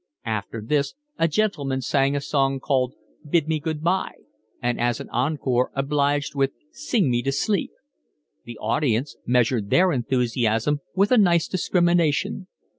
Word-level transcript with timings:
After 0.25 0.63
this 0.63 0.95
a 1.19 1.27
gentleman 1.27 1.81
sang 1.81 2.15
a 2.15 2.21
song 2.21 2.59
called 2.59 2.95
Bid 3.23 3.47
me 3.47 3.59
Good 3.59 3.83
bye, 3.83 4.15
and 4.59 4.79
as 4.79 4.99
an 4.99 5.07
encore 5.11 5.69
obliged 5.75 6.33
with 6.33 6.53
Sing 6.71 7.11
me 7.11 7.21
to 7.21 7.31
Sleep. 7.31 7.69
The 8.43 8.57
audience 8.57 9.15
measured 9.27 9.69
their 9.69 9.91
enthusiasm 9.91 10.79
with 10.95 11.11
a 11.11 11.19
nice 11.19 11.47
discrimination. 11.47 12.47